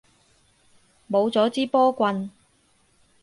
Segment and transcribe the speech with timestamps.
[1.07, 2.31] 冇咗支波棍